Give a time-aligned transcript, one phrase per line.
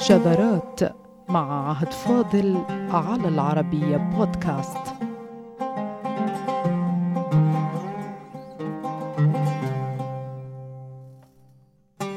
[0.00, 0.80] شذرات
[1.28, 4.78] مع عهد فاضل على العربية بودكاست.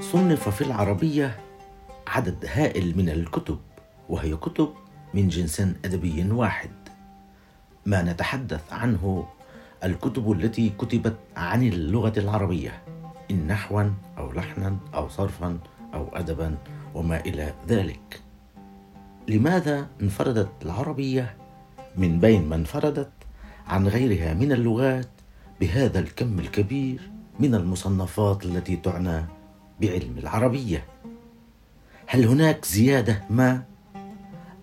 [0.01, 1.39] صنف في العربية
[2.07, 3.59] عدد هائل من الكتب
[4.09, 4.69] وهي كتب
[5.13, 6.71] من جنس أدبي واحد.
[7.85, 9.27] ما نتحدث عنه
[9.83, 12.81] الكتب التي كتبت عن اللغة العربية
[13.31, 13.83] إن نحوا
[14.17, 15.59] أو لحنا أو صرفا
[15.93, 16.57] أو أدبا
[16.93, 18.21] وما إلى ذلك.
[19.27, 21.35] لماذا انفردت العربية
[21.97, 23.11] من بين ما انفردت
[23.67, 25.09] عن غيرها من اللغات
[25.61, 29.25] بهذا الكم الكبير من المصنفات التي تعنى
[29.81, 30.85] بعلم العربية؟
[32.07, 33.63] هل هناك زيادة ما؟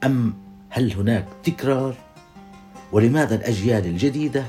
[0.04, 0.34] أم
[0.68, 1.94] هل هناك تكرار؟
[2.92, 4.44] ولماذا الأجيال الجديدة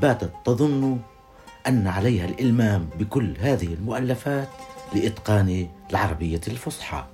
[0.00, 0.98] باتت تظن
[1.66, 4.48] أن عليها الإلمام بكل هذه المؤلفات
[4.94, 7.13] لإتقان العربية الفصحى؟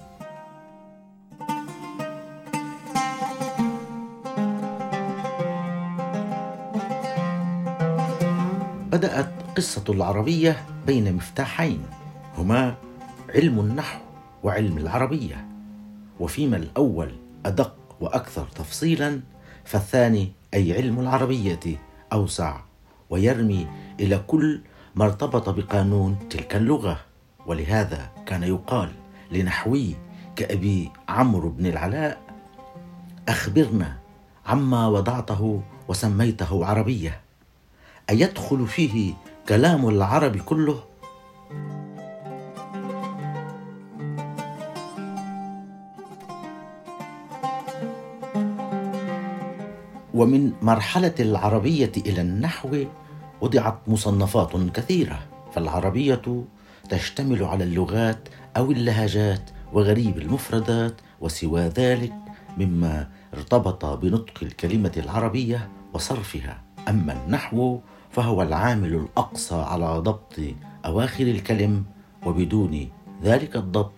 [8.90, 11.82] بدأت قصة العربية بين مفتاحين.
[12.38, 12.74] هما
[13.34, 14.00] علم النحو
[14.42, 15.46] وعلم العربية.
[16.20, 17.14] وفيما الأول
[17.46, 19.20] أدق وأكثر تفصيلا
[19.64, 21.60] فالثاني أي علم العربية
[22.12, 22.60] أوسع
[23.10, 23.66] ويرمي
[24.00, 24.60] إلى كل
[24.94, 27.00] ما ارتبط بقانون تلك اللغة.
[27.46, 28.90] ولهذا كان يقال
[29.32, 29.94] لنحوي
[30.36, 32.20] كأبي عمرو بن العلاء
[33.28, 33.98] أخبرنا
[34.46, 37.20] عما وضعته وسميته عربية.
[38.10, 39.14] أيدخل فيه
[39.48, 40.80] كلام العرب كله؟
[50.14, 52.84] ومن مرحلة العربية إلى النحو
[53.40, 55.18] وضعت مصنفات كثيرة
[55.52, 56.44] فالعربية
[56.88, 62.12] تشتمل على اللغات أو اللهجات وغريب المفردات وسوى ذلك
[62.58, 66.62] مما ارتبط بنطق الكلمة العربية وصرفها.
[66.88, 70.34] أما النحو فهو العامل الأقصى على ضبط
[70.86, 71.84] أواخر الكلم
[72.26, 72.88] وبدون
[73.22, 73.92] ذلك الضبط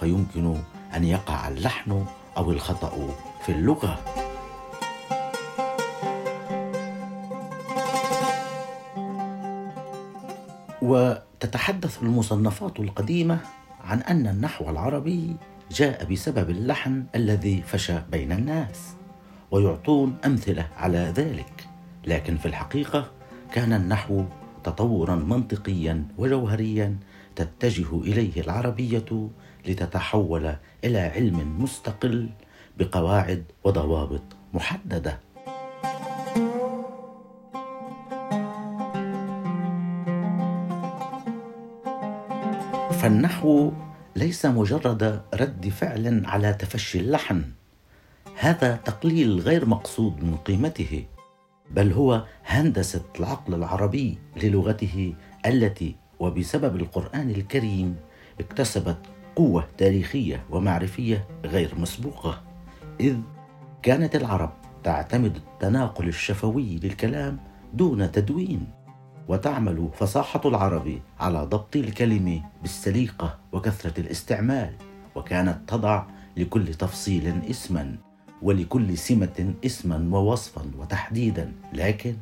[0.00, 0.56] فيمكن
[0.96, 2.04] أن يقع اللحن
[2.36, 3.08] أو الخطأ
[3.46, 3.98] في اللغة.
[10.82, 13.38] وتتحدث المصنفات القديمة
[13.84, 15.36] عن أن النحو العربي
[15.70, 18.94] جاء بسبب اللحن الذي فشى بين الناس
[19.50, 21.68] ويعطون أمثلة على ذلك
[22.06, 23.17] لكن في الحقيقة
[23.52, 24.24] كان النحو
[24.64, 26.96] تطورا منطقيا وجوهريا
[27.36, 29.28] تتجه إليه العربية
[29.66, 30.54] لتتحول
[30.84, 32.28] إلى علم مستقل
[32.78, 34.22] بقواعد وضوابط
[34.54, 35.18] محددة.
[43.00, 43.72] فالنحو
[44.16, 47.44] ليس مجرد رد فعل على تفشي اللحن.
[48.38, 51.04] هذا تقليل غير مقصود من قيمته.
[51.70, 55.14] بل هو هندسة العقل العربي للغته
[55.46, 57.96] التي وبسبب القرآن الكريم
[58.40, 58.98] اكتسبت
[59.36, 62.42] قوة تاريخية ومعرفية غير مسبوقة.
[63.00, 63.16] إذ
[63.82, 64.52] كانت العرب
[64.84, 67.38] تعتمد التناقل الشفوي للكلام
[67.74, 68.66] دون تدوين
[69.28, 74.74] وتعمل فصاحة العرب على ضبط الكلم بالسليقة وكثرة الاستعمال
[75.14, 76.06] وكانت تضع
[76.36, 78.07] لكل تفصيل اسما.
[78.42, 81.52] ولكل سمة اسما ووصفا وتحديدا.
[81.72, 82.16] لكن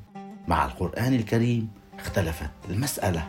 [0.48, 1.68] مع القرآن الكريم
[1.98, 3.26] اختلفت المسألة.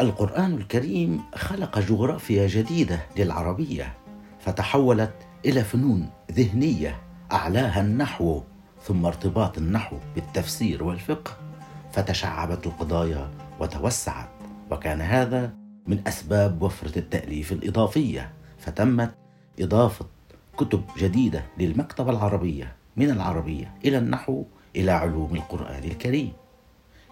[0.00, 3.94] القرآن الكريم خلق جغرافيا جديدة للعربية
[4.40, 5.14] فتحولت
[5.44, 8.42] إلى فنون ذهنية أعلاها النحو
[8.82, 11.41] ثم ارتباط النحو بالتفسير والفقه.
[11.92, 13.30] فتشعبت القضايا
[13.60, 14.28] وتوسعت
[14.70, 15.52] وكان هذا
[15.86, 18.30] من أسباب وفرة التأليف الإضافية.
[18.58, 19.14] فتمت
[19.60, 20.06] إضافة
[20.56, 24.44] كتب جديدة للمكتبة العربية من العربية إلى النحو
[24.76, 26.32] إلى علوم القرآن الكريم.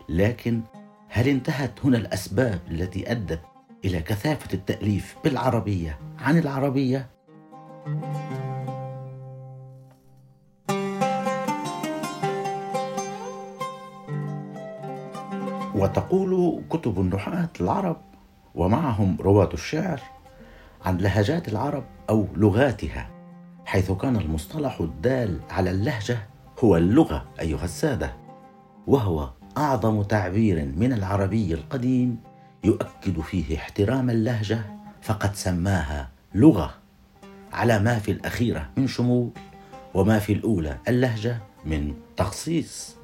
[0.08, 0.60] لكن
[1.08, 3.40] هل انتهت هنا الأسباب التي أدت
[3.84, 7.06] إلى كثافة التأليف بالعربية عن العربية؟
[15.74, 17.96] وتقول كتب النحاة العرب
[18.54, 20.00] ومعهم رواة الشعر
[20.84, 23.10] عن لهجات العرب أو لغاتها
[23.64, 26.18] حيث كان المصطلح الدال على اللهجة
[26.64, 28.12] هو اللغة أيها السادة
[28.86, 32.16] وهو أعظم تعبير من العربي القديم
[32.64, 34.62] يؤكد فيه احترام اللهجة
[35.02, 36.74] فقد سماها لغة
[37.52, 39.30] على ما في الأخيرة من شمول
[39.94, 42.96] وما في الأولى اللهجة من تخصيص.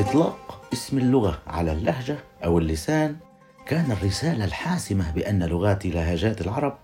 [0.00, 3.16] إطلاق اسم اللغة على اللهجة أو اللسان.
[3.66, 6.78] كان الرسالة الحاسمة بأن لغات لهجات العرب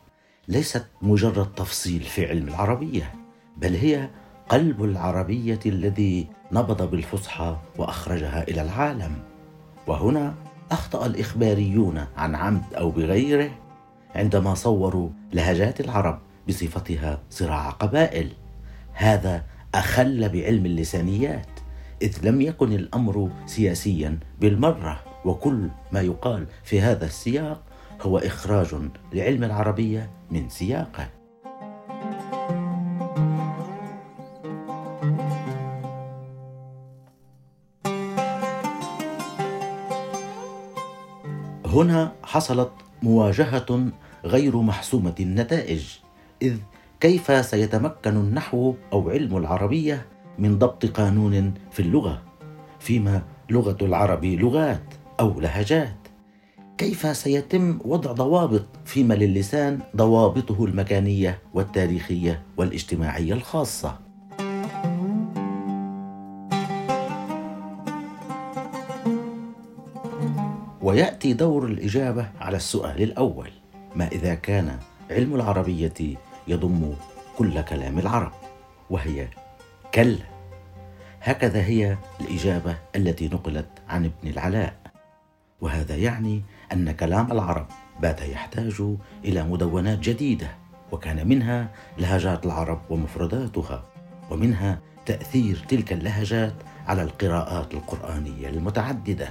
[0.49, 3.15] ليست مجرد تفصيل في علم العربية
[3.57, 4.09] بل هي
[4.49, 9.19] قلب العربية الذي نبض بالفصحى وأخرجها إلى العالم.
[9.87, 10.35] وهنا
[10.71, 13.51] أخطأ الإخباريون عن عمد أو بغيره
[14.15, 16.19] عندما صوروا لهجات العرب
[16.49, 18.33] بصفتها صراع قبائل.
[18.93, 21.56] هذا أخل بعلم اللسانيات.
[22.03, 27.63] إذ لم يكن الأمر سياسيا بالمرة وكل ما يقال في هذا السياق
[28.03, 28.75] هو إخراج
[29.13, 31.09] لعلم العربية من سياقه.
[41.67, 42.73] هنا حصلت
[43.03, 43.89] مواجهة
[44.25, 45.99] غير محسومة النتائج
[46.43, 46.57] إذ
[47.01, 52.23] كيف سيتمكن النحو أو علم العربية من ضبط قانون في اللغة
[52.81, 55.97] فيما لغة العرب لغات أو لهجات.
[56.79, 63.99] كيف سيتم وضع ضوابط فيما للسان ضوابطه المكانية والتاريخية والاجتماعية الخاصة؟
[70.83, 73.51] ويأتي دور الإجابة على السؤال الأول
[73.95, 74.79] ما إذا كان
[75.11, 76.17] علم العربية
[76.49, 76.95] يضم
[77.39, 78.33] كل كلام العرب
[78.91, 79.29] وهي
[79.97, 80.19] كلا.
[81.21, 84.77] هكذا هي الإجابة التي نقلت عن ابن العلاء.
[85.61, 87.67] وهذا يعني أن كلام العرب
[88.03, 88.83] بات يحتاج
[89.25, 90.49] إلى مدونات جديدة
[90.93, 93.85] وكان منها لهجات العرب ومفرداتها
[94.31, 96.55] ومنها تأثير تلك اللهجات
[96.87, 99.29] على القراءات القرآنية المتعددة.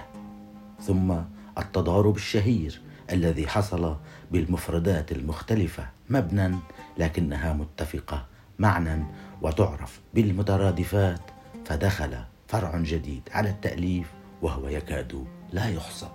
[0.82, 1.16] ثم
[1.58, 3.96] التضارب الشهير الذي حصل
[4.32, 6.56] بالمفردات المختلفة مبنى
[6.98, 9.06] لكنها متفقة معنى
[9.42, 11.22] وتعرف بالمترادفات
[11.66, 12.18] فدخل
[12.48, 14.12] فرع جديد على التأليف
[14.42, 16.10] وهو يكاد لا يحصى.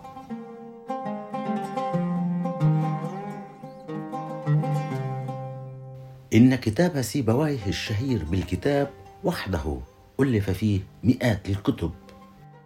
[6.35, 8.91] إن كتاب سيبويه الشهير بالكتاب
[9.25, 9.81] وحده
[10.21, 11.93] ألف فيه مئات الكتب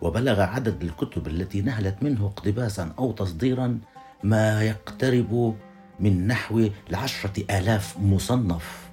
[0.01, 3.79] وبلغ عدد الكتب التي نهلت منه اقتباسا أو تصديرا
[4.23, 5.57] ما يقترب
[6.01, 8.84] من نحو العشرة آلاف مصنف.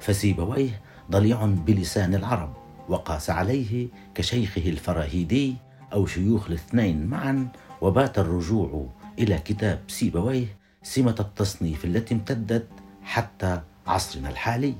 [0.00, 0.80] فسيبويه
[1.10, 2.52] ضليع بلسان العرب
[2.88, 5.56] وقاس عليه كشيخه الفراهيدي
[5.92, 7.48] أو شيوخ الاثنين معا
[7.80, 8.86] وبات الرجوع
[9.18, 10.46] إلى كتاب سيبويه
[10.82, 12.66] سمة التصنيف التي امتدت
[13.02, 14.74] حتى عصرنا الحالي.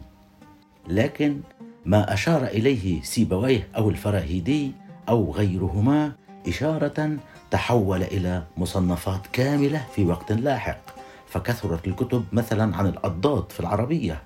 [0.88, 1.40] لكن
[1.84, 4.72] ما أشار إليه سيبويه أو الفراهيدي
[5.08, 6.12] أو غيرهما
[6.48, 7.16] إشارة
[7.50, 10.80] تحول إلى مصنفات كاملة في وقت لاحق
[11.26, 14.22] فكثرت الكتب مثلا عن الأضداد في العربية.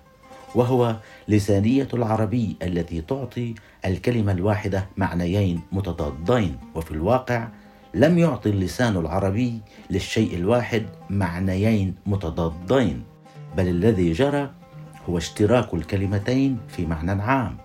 [0.55, 0.97] وهو
[1.29, 3.55] لسانية العربي التي تعطي
[3.85, 6.57] الكلمة الواحدة معنيين متضادين.
[6.75, 7.49] وفي الواقع
[7.95, 9.61] لم يعطي اللسان العربي
[9.91, 13.03] للشيء الواحد معنيين متضادين
[13.57, 14.51] بل الذي جرى
[15.09, 17.57] هو اشتراك الكلمتين في معنى عام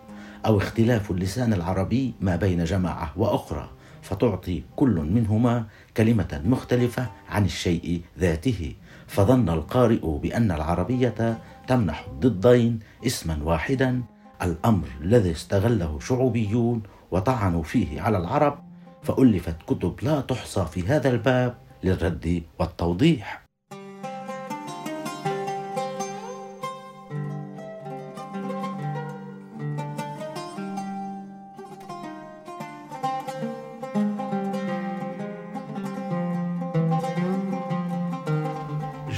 [0.46, 3.70] أو اختلاف اللسان العربي ما بين جماعة وأخرى
[4.02, 5.66] فتعطي كل منهما
[5.98, 8.74] كلمة مختلفة عن الشيء ذاته.
[9.10, 11.38] فظن القارئ بأن العربية
[11.68, 14.02] تمنح الضدين اسما واحدا
[14.42, 18.60] الأمر الذي استغله شعوبيون وطعنوا فيه على العرب
[19.04, 23.49] فألفت كتب لا تحصى في هذا الباب للرد والتوضيح.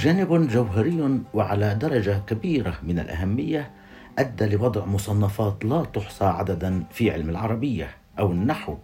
[0.02, 3.70] جانب جوهري وعلى درجة كبيرة من الأهمية
[4.18, 8.76] أدى لوضع مصنفات لا تحصى عددا في علم العربية أو النحو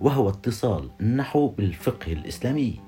[0.00, 2.80] وهو اتصال النحو بالفقه الإسلامي.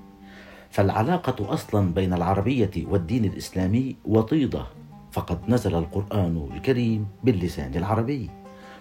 [0.71, 4.65] فالعلاقة أصلا بين العربية والدين الإسلامي وطيدة
[5.11, 8.29] فقد نزل القرآن الكريم باللسان العربي.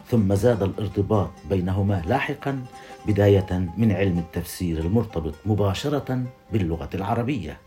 [0.06, 2.64] ثم زاد الارتباط بينهما لاحقا
[3.06, 6.22] بداية من علم التفسير المرتبط مباشرة
[6.52, 7.65] باللغة العربية.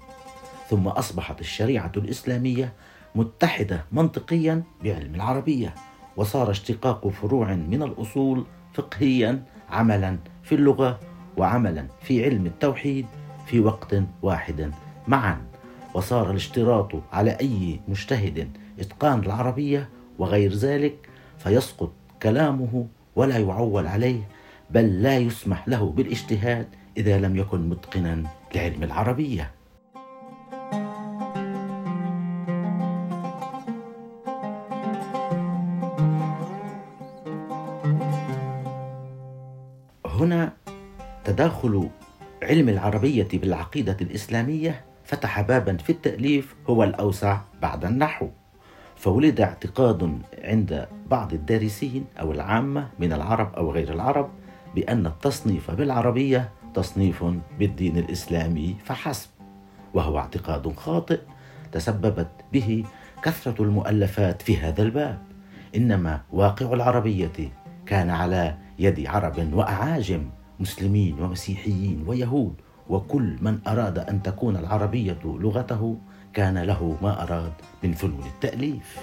[0.70, 2.74] ثم أصبحت الشريعة الإسلامية
[3.16, 5.76] متحدة منطقيا بعلم العربية
[6.18, 11.00] وصار اشتقاق فروع من الأصول فقهيا عملا في اللغة
[11.38, 13.06] وعملا في علم التوحيد
[13.48, 14.72] في وقت واحد
[15.08, 15.42] معا.
[15.94, 18.50] وصار الاشتراط على أي مجتهد
[18.80, 21.92] إتقان العربية وغير ذلك فيسقط
[22.24, 24.28] كلامه ولا يعول عليه
[24.70, 28.24] بل لا يسمح له بالاجتهاد إذا لم يكن متقنا
[28.56, 29.52] لعلم العربية.
[40.20, 40.54] هنا
[41.26, 41.90] تداخل
[42.44, 48.28] علم العربية بالعقيدة الإسلامية فتح بابا في التأليف هو الأوسع بعد النحو.
[48.96, 54.30] فولد اعتقاد عند بعض الدارسين أو العامة من العرب أو غير العرب
[54.76, 57.24] بأن التصنيف بالعربية تصنيف
[57.60, 59.30] بالدين الإسلامي فحسب
[59.94, 61.20] وهو اعتقاد خاطئ
[61.72, 62.86] تسببت به
[63.24, 65.22] كثرة المؤلفات في هذا الباب.
[65.76, 67.52] إنما واقع العربية
[67.86, 72.54] كان على يد عرب وأعاجم مسلمين ومسيحيين ويهود
[72.90, 75.98] وكل من أراد أن تكون العربية لغته
[76.34, 79.00] كان له ما أراد من فنون التأليف.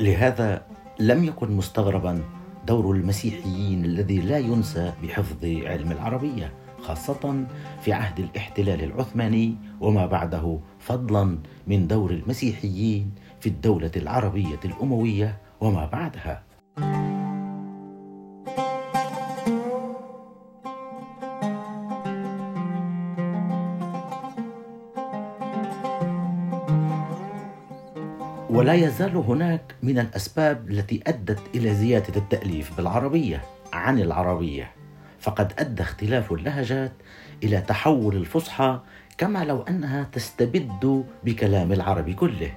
[0.00, 0.66] لهذا
[1.00, 2.37] لم يكن مستغربا
[2.68, 7.46] دور المسيحيين الذي لا ينسى بحفظ علم العربية خاصة
[7.82, 13.10] في عهد الاحتلال العثماني وما بعده فضلا من دور المسيحيين
[13.40, 16.42] في الدولة العربية الأموية وما بعدها.
[28.58, 34.70] ولا يزال هناك من الأسباب التي أدت إلى زيادة التأليف بالعربية عن العربية.
[35.20, 36.92] فقد أدى اختلاف اللهجات
[37.42, 38.80] إلى تحول الفصحى
[39.18, 42.52] كما لو أنها تستبد بكلام العرب كله.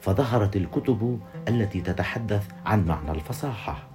[0.00, 3.88] فظهرت الكتب التي تتحدث عن معنى الفصاحة.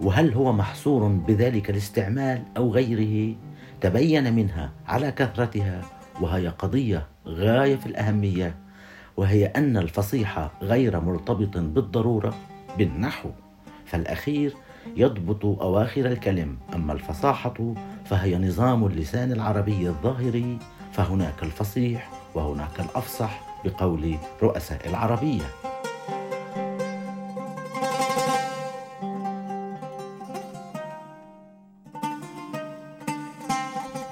[0.00, 3.36] وهل هو محصور بذلك الاستعمال أو غيره؟
[3.80, 5.80] تبين منها على كثرتها
[6.20, 8.65] وهي قضية غاية في الأهمية.
[9.16, 12.34] وهي أن الفصيح غير مرتبط بالضرورة
[12.78, 13.30] بالنحو
[13.86, 14.54] فالأخير
[14.96, 20.58] يضبط أواخر الكلم أما الفصاحة فهي نظام اللسان العربي الظاهري
[20.92, 25.42] فهناك الفصيح وهناك الأفصح بقول رؤساء العربية.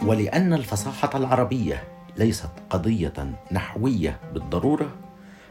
[0.06, 1.82] ولأن الفصاحة العربية
[2.18, 4.94] ليست قضية نحوية بالضرورة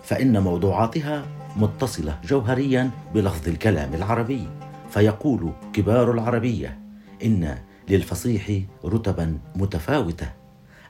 [0.04, 4.48] فإن موضوعاتها متصلة جوهريا بلفظ الكلام العربي.
[4.90, 6.80] فيقول كبار العربية
[7.24, 7.58] إن
[7.90, 10.28] للفصيح رتبا متفاوتة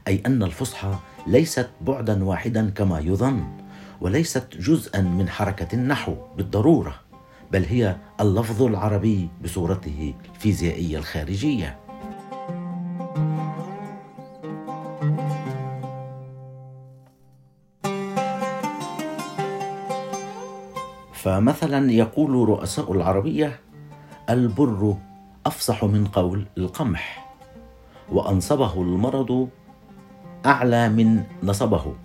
[0.07, 0.95] أي أن الفصحى
[1.27, 3.43] ليست بعدا واحدا كما يظن
[4.01, 6.95] وليست جزءا من حركة النحو بالضرورة
[7.51, 11.82] بل هي اللفظ العربي بصورته الفيزيائية الخارجية.
[21.23, 23.59] فمثلا يقول رؤساء العربية
[24.29, 24.97] البر
[25.45, 27.35] أفصح من قول القمح
[28.11, 29.49] وأنصبه المرض
[30.45, 31.95] أعلى من نصبه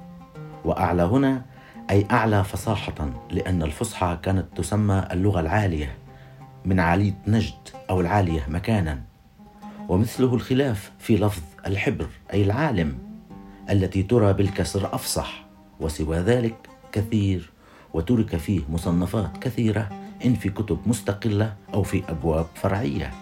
[0.65, 1.43] وأعلى هنا
[1.91, 5.99] أي أعلى فصاحة لأن الفصحى كانت تسمى اللغة العالية
[6.65, 9.03] من عالية نجد أو العالية مكانا
[9.89, 12.99] ومثله الخلاف في لفظ الحبر أي العالم
[13.71, 15.45] التي ترى بالكسر أفصح
[15.81, 17.58] وسوى ذلك كثير.
[17.95, 19.89] وترك فيه مصنفات كثيرة
[20.25, 23.13] إن في كتب مستقلة أو في أبواب فرعية.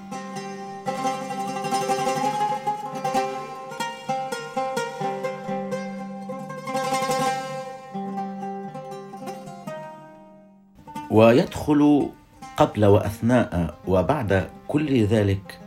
[11.11, 12.11] ويدخل
[12.57, 15.59] قبل وأثناء وبعد كل ذلك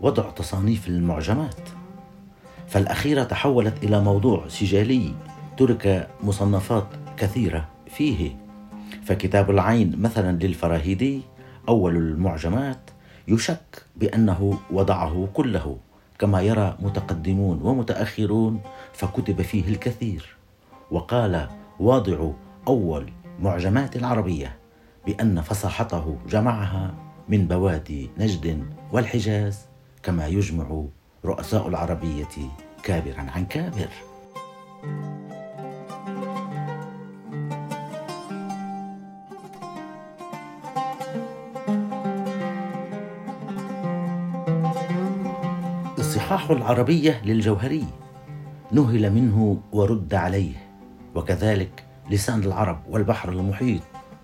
[0.00, 1.60] وضع تصانيف المعجمات.
[2.68, 5.14] فالأخيرة تحولت إلى موضوع سجالي
[5.56, 6.86] ترك مصنفات
[7.16, 8.45] كثيرة فيه.
[9.04, 11.20] فكتاب العين مثلا للفراهيدي
[11.68, 12.90] أول المعجمات
[13.28, 15.76] يشك بأنه وضعه كله
[16.18, 18.60] كما يرى متقدمون ومتأخرون
[18.92, 20.36] فكتب فيه الكثير.
[20.90, 21.48] وقال
[21.80, 22.30] واضع
[22.68, 24.56] أول معجمات العربية
[25.06, 26.94] بأن فصاحته جمعها
[27.28, 29.58] من بوادي نجد والحجاز
[30.02, 30.84] كما يجمع
[31.24, 32.28] رؤساء العربية
[32.82, 33.88] كابرا عن كابر.
[46.36, 47.84] إصحاح العربية للجوهري.
[48.72, 50.52] نهل منه ورد عليه.
[51.14, 53.80] وكذلك لسان العرب والبحر المحيط.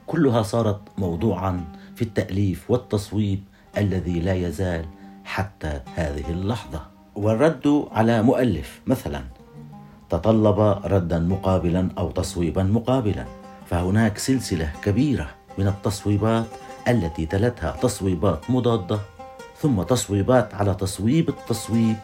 [0.06, 1.64] كلها صارت موضوعا
[1.96, 3.44] في التأليف والتصويب
[3.78, 4.84] الذي لا يزال
[5.24, 6.82] حتى هذه اللحظة.
[7.14, 9.24] والرد على مؤلف مثلا.
[10.10, 13.24] تطلب ردا مقابلا أو تصويبا مقابلا.
[13.66, 15.28] فهناك سلسلة كبيرة
[15.58, 16.46] من التصويبات
[16.88, 18.98] التي تلتها تصويبات مضادة.
[19.62, 21.96] ثم تصويبات على تصويب التصويب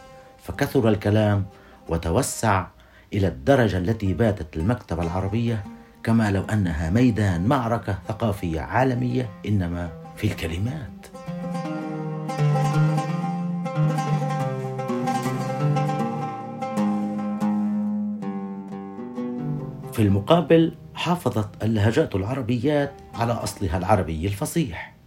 [0.43, 1.45] فكثر الكلام
[1.89, 2.67] وتوسع
[3.13, 5.63] إلى الدرجة التي باتت المكتبة العربية
[6.03, 11.07] كما لو أنها ميدان معركة ثقافية عالمية إنما في الكلمات.
[19.93, 24.98] في المقابل حافظت اللهجات العربيات على أصلها العربي الفصيح.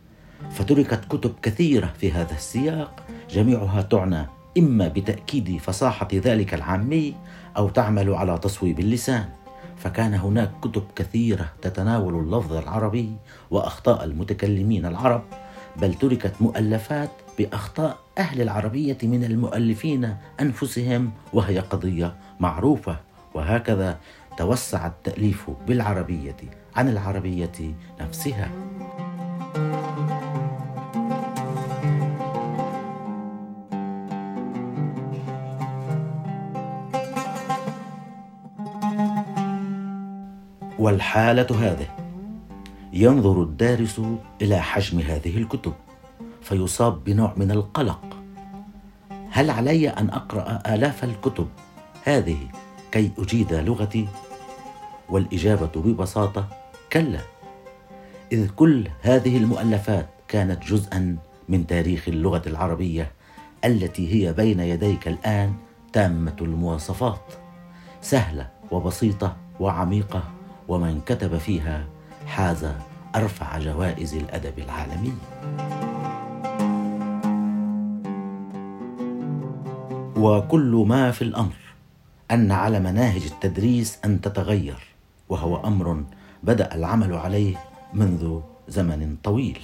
[0.51, 4.27] فتركت كتب كثيرة في هذا السياق جميعها تعنى
[4.59, 7.15] إما بتأكيد فصاحة ذلك العامي
[7.57, 9.25] أو تعمل على تصويب اللسان.
[9.77, 13.13] فكان هناك كتب كثيرة تتناول اللفظ العربي
[13.51, 15.23] وأخطاء المتكلمين العرب
[15.77, 22.97] بل تركت مؤلفات بأخطاء أهل العربية من المؤلفين أنفسهم وهي قضية معروفة.
[23.35, 23.99] وهكذا
[24.39, 26.37] توسع التأليف بالعربية
[26.77, 28.51] عن العربية نفسها.
[40.83, 41.87] والحالة هذه.
[42.93, 44.01] ينظر الدارس
[44.43, 45.73] إلى حجم هذه الكتب
[46.41, 48.17] فيصاب بنوع من القلق.
[49.31, 51.49] هل علي أن أقرأ آلاف الكتب؟
[52.05, 52.37] هذه
[52.93, 54.09] كي أجيد لغتي؟
[55.09, 56.47] والإجابة ببساطة
[56.93, 57.21] كلا.
[58.33, 61.17] إذ كل هذه المؤلفات كانت جزءا
[61.49, 63.13] من تاريخ اللغة العربية
[63.65, 65.55] التي هي بين يديك الآن
[65.93, 67.33] تامة المواصفات.
[68.01, 70.42] سهلة وبسيطة وعميقة.
[70.69, 71.85] ومن كتب فيها
[72.27, 72.67] حاز
[73.17, 75.13] أرفع جوائز الأدب العالمي.
[80.17, 81.57] وكل ما في الأمر
[82.31, 84.79] أن على مناهج التدريس أن تتغير
[85.29, 86.05] وهو أمر
[86.43, 87.57] بدأ العمل عليه
[87.95, 89.59] منذ زمن طويل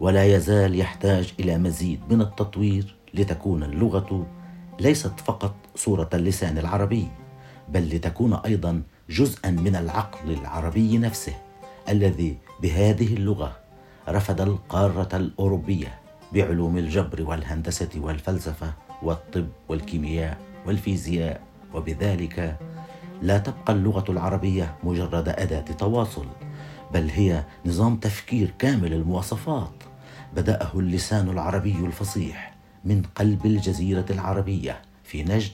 [0.00, 4.26] ولا يزال يحتاج إلى مزيد من التطوير لتكون اللغة
[4.80, 7.08] ليست فقط صورة اللسان العربي
[7.68, 11.34] بل لتكون أيضا جزءا من العقل العربي نفسه
[11.88, 13.56] الذي بهذه اللغة
[14.08, 15.98] رفد القارة الأوروبية
[16.32, 21.40] بعلوم الجبر والهندسة والفلسفة والطب والكيمياء والفيزياء.
[21.74, 22.56] وبذلك
[23.22, 26.26] لا تبقى اللغة العربية مجرد أداة تواصل
[26.94, 29.72] بل هي نظام تفكير كامل المواصفات.
[30.36, 35.52] بدأه اللسان العربي الفصيح من قلب الجزيرة العربية في نجد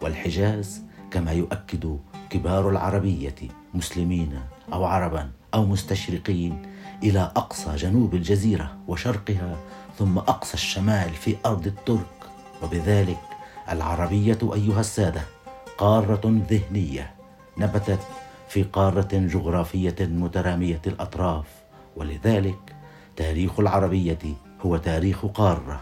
[0.00, 1.98] والحجاز كما يؤكد
[2.32, 3.34] كبار العربية
[3.74, 4.40] مسلمين
[4.72, 6.62] أو عربا أو مستشرقين
[7.02, 9.56] إلى أقصى جنوب الجزيرة وشرقها
[9.98, 12.30] ثم أقصى الشمال في أرض الترك.
[12.62, 13.20] وبذلك
[13.70, 15.22] العربية أيها السادة
[15.78, 17.14] قارة ذهنية
[17.58, 18.00] نبتت
[18.48, 21.46] في قارة جغرافية مترامية الأطراف.
[21.96, 22.74] ولذلك
[23.16, 24.34] تاريخ العربية
[24.66, 25.80] هو تاريخ قارة.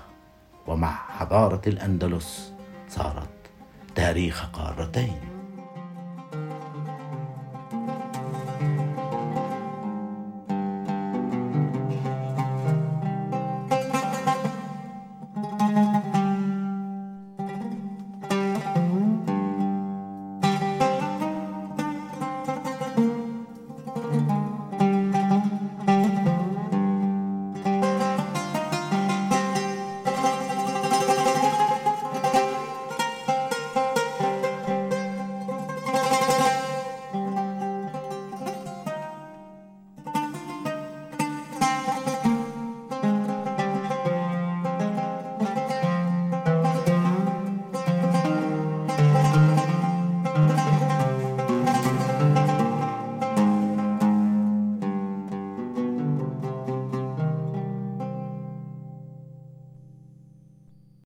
[0.67, 2.53] ومع حضارة الأندلس
[2.89, 3.29] صارت
[3.95, 5.30] تاريخ قارتين.